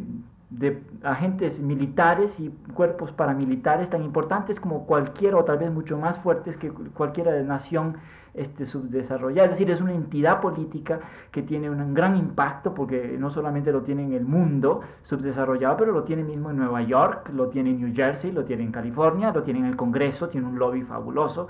agentes 1.04 1.60
militares 1.60 2.32
y 2.40 2.50
cuerpos 2.74 3.12
paramilitares 3.12 3.90
tan 3.90 4.04
importantes 4.04 4.60
como 4.60 4.86
cualquier 4.86 5.36
o 5.36 5.44
tal 5.46 5.58
vez 5.60 5.72
mucho 5.72 5.98
más 5.98 6.18
fuertes 6.20 6.58
que 6.58 6.70
cualquier 6.72 7.46
nación 7.46 7.98
este, 8.34 8.66
subdesarrollada. 8.66 9.46
Es 9.46 9.52
decir, 9.52 9.70
es 9.70 9.82
una 9.82 9.94
entidad 9.94 10.42
política 10.42 11.00
que 11.32 11.44
tiene 11.44 11.70
un 11.70 11.94
gran 11.94 12.18
impacto 12.18 12.74
porque 12.74 13.16
no 13.20 13.30
solamente 13.30 13.72
lo 13.72 13.82
tiene 13.82 14.04
en 14.04 14.14
el 14.14 14.26
mundo 14.26 14.82
subdesarrollado, 15.04 15.78
pero 15.78 15.92
lo 15.92 16.04
tiene 16.04 16.24
mismo 16.24 16.50
en 16.50 16.58
Nueva 16.58 16.82
York, 16.82 17.30
lo 17.34 17.50
tiene 17.50 17.72
en 17.72 17.82
New 17.82 17.96
Jersey, 17.96 18.32
lo 18.32 18.44
tiene 18.44 18.64
en 18.64 18.72
California, 18.72 19.32
lo 19.32 19.44
tiene 19.44 19.60
en 19.60 19.66
el 19.66 19.76
Congreso, 19.76 20.30
tiene 20.30 20.48
un 20.48 20.58
lobby 20.58 20.82
fabuloso. 20.82 21.48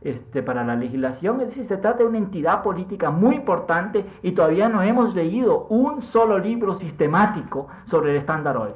Este, 0.00 0.42
para 0.42 0.64
la 0.64 0.74
legislación, 0.74 1.40
es 1.42 1.48
decir, 1.48 1.68
se 1.68 1.76
trata 1.76 1.98
de 1.98 2.06
una 2.06 2.18
entidad 2.18 2.60
política 2.64 3.12
muy 3.12 3.36
importante 3.36 4.04
y 4.22 4.32
todavía 4.32 4.68
no 4.68 4.82
hemos 4.82 5.14
leído 5.14 5.66
un 5.68 6.02
solo 6.02 6.38
libro 6.38 6.74
sistemático 6.74 7.68
sobre 7.86 8.10
el 8.10 8.16
estándar 8.16 8.56
Oil. 8.56 8.74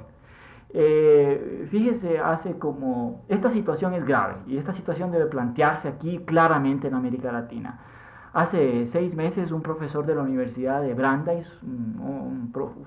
Eh, 0.79 1.67
fíjese, 1.71 2.19
hace 2.19 2.59
como, 2.59 3.25
esta 3.29 3.51
situación 3.51 3.95
es 3.95 4.05
grave 4.05 4.35
y 4.47 4.59
esta 4.59 4.75
situación 4.75 5.11
debe 5.11 5.25
plantearse 5.25 5.89
aquí 5.89 6.19
claramente 6.27 6.89
en 6.89 6.93
América 6.95 7.33
Latina. 7.33 7.81
Hace 8.35 8.87
seis 8.89 9.15
meses 9.15 9.53
un 9.53 9.63
profesor 9.63 10.05
de 10.05 10.15
la 10.15 10.21
Universidad 10.21 10.83
de 10.83 10.93
Brandeis, 10.93 11.51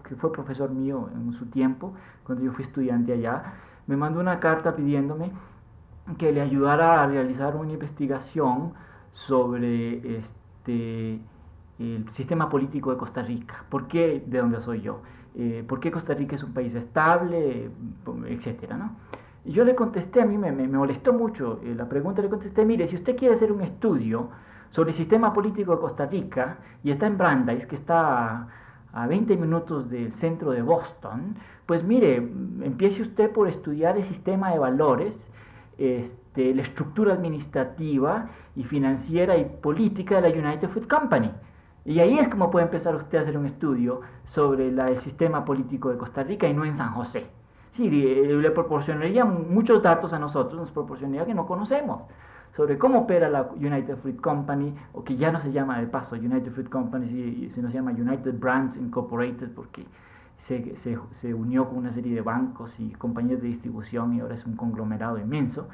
que 0.08 0.16
fue 0.18 0.32
profesor 0.32 0.70
mío 0.70 1.10
en 1.16 1.34
su 1.34 1.48
tiempo, 1.48 1.96
cuando 2.24 2.46
yo 2.46 2.52
fui 2.52 2.66
estudiante 2.66 3.14
allá, 3.14 3.56
me 3.88 3.98
mandó 3.98 4.20
una 4.20 4.40
carta 4.40 4.76
pidiéndome 4.76 5.32
que 6.20 6.32
le 6.32 6.42
ayudara 6.42 7.02
a 7.02 7.08
realizar 7.08 7.56
una 7.56 7.72
investigación 7.72 8.74
sobre 9.14 10.18
este, 10.18 11.20
el 11.80 12.08
sistema 12.14 12.50
político 12.50 12.92
de 12.92 12.98
Costa 12.98 13.22
Rica. 13.22 13.64
¿Por 13.70 13.88
qué? 13.88 14.22
¿De 14.26 14.40
dónde 14.40 14.62
soy 14.62 14.82
yo? 14.82 15.02
Eh, 15.36 15.64
por 15.68 15.80
qué 15.80 15.92
Costa 15.92 16.14
Rica 16.14 16.36
es 16.36 16.44
un 16.44 16.54
país 16.54 16.76
estable, 16.76 17.70
etcétera, 18.28 18.78
¿no? 18.78 18.92
Yo 19.46 19.64
le 19.64 19.74
contesté, 19.74 20.22
a 20.22 20.26
mí 20.26 20.38
me, 20.38 20.52
molestó 20.68 21.14
mucho 21.14 21.62
eh, 21.64 21.74
la 21.74 21.88
pregunta, 21.88 22.22
le 22.22 22.30
contesté, 22.30 22.66
mire, 22.66 22.88
si 22.88 22.96
usted 22.96 23.16
quiere 23.16 23.36
hacer 23.36 23.52
un 23.52 23.62
estudio 23.62 24.30
sobre 24.72 24.92
el 24.92 24.98
sistema 24.98 25.34
político 25.34 25.74
de 25.74 25.80
Costa 25.80 26.06
Rica 26.06 26.58
y 26.84 26.92
está 26.92 27.08
en 27.08 27.18
Brandeis, 27.18 27.66
que 27.66 27.76
está 27.76 28.48
a, 28.92 29.08
20 29.08 29.38
minutos 29.38 29.90
del 29.90 30.12
centro 30.14 30.52
de 30.52 30.62
Boston, 30.62 31.36
pues 31.66 31.84
mire, 31.84 32.18
empiece 32.18 33.02
usted 33.02 33.32
por 33.32 33.48
estudiar 33.48 33.98
el 33.98 34.04
sistema 34.04 34.52
de 34.52 34.60
valores, 34.60 35.16
este, 35.78 36.54
la 36.54 36.64
estructura 36.64 37.14
administrativa 37.14 38.30
y 38.56 38.64
financiera 38.64 39.38
y 39.38 39.46
política 39.46 40.20
de 40.20 40.30
la 40.30 40.50
United 40.50 40.70
Food 40.70 40.88
Company. 40.88 41.32
Y 41.86 42.00
ahí 42.00 42.20
es 42.20 42.28
como 42.28 42.52
puede 42.52 42.66
empezar 42.66 42.96
usted 42.96 43.18
a 43.18 43.22
hacer 43.22 43.38
un 43.38 43.46
estudio 43.46 44.02
sobre 44.26 44.68
el 44.68 44.98
sistema 45.00 45.46
político 45.46 45.90
de 45.90 45.98
Costa 45.98 46.24
Rica 46.24 46.48
y 46.48 46.54
no 46.54 46.66
en 46.66 46.76
San 46.76 46.94
José. 46.94 47.28
Sí, 47.76 47.90
le 47.90 48.52
proporcionaría 48.52 49.26
muchos 49.26 49.82
datos 49.82 50.12
a 50.14 50.20
nosotros, 50.20 50.60
nos 50.60 50.72
proporcionaría 50.72 51.26
que 51.26 51.34
no 51.34 51.48
conocemos 51.48 52.02
sobre 52.60 52.78
cómo 52.78 53.00
opera 53.00 53.30
la 53.30 53.50
United 53.56 53.98
Fruit 53.98 54.20
Company, 54.20 54.76
o 54.92 55.04
que 55.04 55.16
ya 55.16 55.32
no 55.32 55.42
se 55.42 55.52
llama 55.52 55.80
de 55.80 55.88
paso 55.88 56.16
United 56.16 56.52
Fruit 56.52 56.68
Company, 56.68 57.50
sino 57.54 57.70
se 57.70 57.74
llama 57.74 57.92
United 57.92 58.38
Brands 58.38 58.76
Incorporated, 58.76 59.54
porque 59.54 59.86
se, 60.46 60.76
se, 60.78 60.98
se, 61.22 61.34
unió 61.34 61.70
con 61.70 61.78
una 61.78 61.94
serie 61.94 62.14
de 62.14 62.22
bancos 62.22 62.78
y 62.80 62.92
compañías 62.92 63.42
de 63.42 63.48
distribución 63.48 64.14
y 64.14 64.20
ahora 64.20 64.36
es 64.36 64.46
un 64.46 64.58
conglomerado 64.58 65.18
inmenso. 65.18 65.70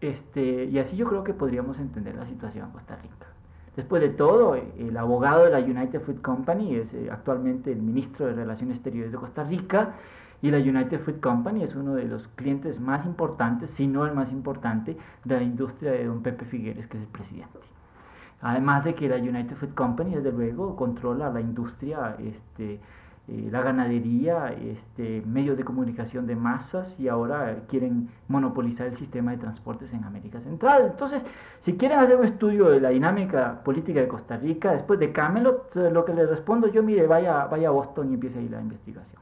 Este, 0.00 0.64
y 0.64 0.78
así 0.80 0.96
yo 0.96 1.06
creo 1.06 1.22
que 1.22 1.32
podríamos 1.32 1.78
entender 1.78 2.16
la 2.16 2.26
situación 2.26 2.66
en 2.66 2.72
Costa 2.72 2.96
Rica. 2.96 3.26
Después 3.76 4.00
de 4.00 4.08
todo, 4.08 4.54
el 4.54 4.96
abogado 4.96 5.44
de 5.44 5.50
la 5.50 5.58
United 5.58 6.00
Fruit 6.00 6.22
Company 6.22 6.76
es 6.76 6.94
eh, 6.94 7.10
actualmente 7.12 7.70
el 7.70 7.82
ministro 7.82 8.26
de 8.26 8.32
Relaciones 8.32 8.76
Exteriores 8.76 9.12
de 9.12 9.18
Costa 9.18 9.44
Rica 9.44 9.94
y 10.40 10.50
la 10.50 10.58
United 10.58 11.00
Fruit 11.00 11.20
Company 11.20 11.62
es 11.62 11.74
uno 11.74 11.94
de 11.94 12.04
los 12.04 12.26
clientes 12.28 12.80
más 12.80 13.04
importantes, 13.04 13.70
si 13.70 13.86
no 13.86 14.06
el 14.06 14.14
más 14.14 14.32
importante, 14.32 14.96
de 15.24 15.34
la 15.36 15.42
industria 15.42 15.92
de 15.92 16.06
don 16.06 16.22
Pepe 16.22 16.46
Figueres, 16.46 16.86
que 16.86 16.96
es 16.96 17.02
el 17.02 17.08
presidente. 17.10 17.58
Además 18.40 18.84
de 18.84 18.94
que 18.94 19.08
la 19.08 19.16
United 19.16 19.56
Fruit 19.56 19.74
Company, 19.74 20.14
desde 20.14 20.32
luego, 20.32 20.76
controla 20.76 21.30
la 21.30 21.40
industria 21.40 22.16
este, 22.18 22.80
eh, 23.28 23.48
la 23.50 23.60
ganadería, 23.60 24.52
este, 24.52 25.20
medios 25.26 25.56
de 25.56 25.64
comunicación 25.64 26.28
de 26.28 26.36
masas 26.36 26.94
y 26.98 27.08
ahora 27.08 27.56
quieren 27.66 28.08
monopolizar 28.28 28.86
el 28.86 28.96
sistema 28.96 29.32
de 29.32 29.38
transportes 29.38 29.92
en 29.92 30.04
América 30.04 30.40
Central. 30.40 30.90
Entonces, 30.92 31.24
si 31.62 31.76
quieren 31.76 31.98
hacer 31.98 32.16
un 32.16 32.26
estudio 32.26 32.68
de 32.68 32.80
la 32.80 32.90
dinámica 32.90 33.64
política 33.64 34.00
de 34.00 34.06
Costa 34.06 34.36
Rica, 34.36 34.72
después 34.72 35.00
de 35.00 35.10
Camelot, 35.10 35.76
eh, 35.76 35.90
lo 35.90 36.04
que 36.04 36.14
les 36.14 36.28
respondo 36.28 36.68
yo, 36.68 36.84
mire, 36.84 37.08
vaya, 37.08 37.46
vaya 37.46 37.66
a 37.66 37.72
Boston 37.72 38.12
y 38.12 38.14
empiece 38.14 38.38
ahí 38.38 38.48
la 38.48 38.60
investigación. 38.60 39.20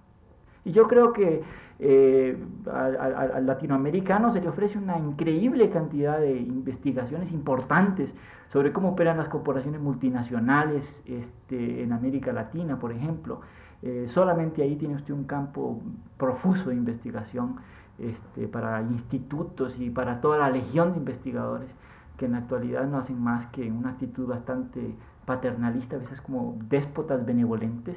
Y 0.67 0.73
yo 0.73 0.87
creo 0.87 1.13
que 1.15 1.43
eh, 1.79 2.37
al 2.71 3.47
latinoamericano 3.47 4.33
se 4.33 4.41
le 4.41 4.49
ofrece 4.49 4.79
una 4.79 4.99
increíble 4.99 5.71
cantidad 5.71 6.19
de 6.19 6.37
investigaciones 6.37 7.33
importantes 7.33 8.11
sobre 8.55 8.73
cómo 8.73 8.91
operan 8.91 9.17
las 9.17 9.29
corporaciones 9.29 9.81
multinacionales 9.81 10.85
este, 11.07 11.83
en 11.83 11.93
América 11.93 12.33
Latina, 12.33 12.79
por 12.79 12.93
ejemplo. 12.93 13.41
Eh, 13.83 14.07
solamente 14.15 14.63
ahí 14.63 14.77
tiene 14.77 14.95
usted 14.95 15.13
un 15.13 15.25
campo 15.25 15.83
profuso 16.17 16.71
de 16.71 16.77
investigación 16.77 17.57
este, 17.99 18.47
para 18.47 18.81
institutos 18.83 19.75
y 19.77 19.91
para 19.91 20.21
toda 20.21 20.39
la 20.39 20.51
legión 20.51 20.93
de 20.93 20.99
investigadores 20.99 21.69
que 22.17 22.27
en 22.27 22.33
la 22.33 22.39
actualidad 22.39 22.87
no 22.87 22.99
hacen 22.99 23.21
más 23.21 23.45
que 23.47 23.73
una 23.73 23.91
actitud 23.91 24.29
bastante 24.29 24.95
paternalista, 25.27 25.97
a 25.97 25.99
veces 25.99 26.21
como 26.21 26.57
déspotas 26.69 27.27
benevolentes, 27.27 27.97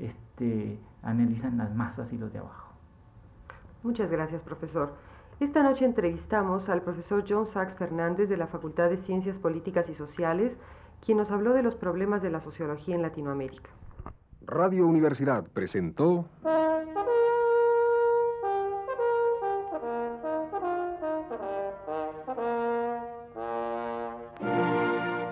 este, 0.00 0.80
analizan 1.04 1.58
las 1.58 1.72
masas 1.76 2.12
y 2.12 2.18
los 2.18 2.32
de 2.32 2.40
abajo. 2.40 2.72
Muchas 3.84 4.10
gracias, 4.10 4.42
profesor. 4.42 4.94
Esta 5.40 5.62
noche 5.62 5.84
entrevistamos 5.84 6.68
al 6.68 6.82
profesor 6.82 7.24
John 7.28 7.46
Sachs 7.46 7.76
Fernández 7.76 8.28
de 8.28 8.36
la 8.36 8.46
Facultad 8.46 8.90
de 8.90 8.98
Ciencias 8.98 9.36
Políticas 9.38 9.88
y 9.88 9.94
Sociales, 9.94 10.52
quien 11.04 11.18
nos 11.18 11.30
habló 11.30 11.52
de 11.52 11.62
los 11.62 11.74
problemas 11.74 12.22
de 12.22 12.30
la 12.30 12.40
sociología 12.40 12.94
en 12.94 13.02
Latinoamérica. 13.02 13.70
Radio 14.46 14.86
Universidad 14.86 15.44
presentó 15.52 16.26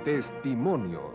Testimonios. 0.04 1.14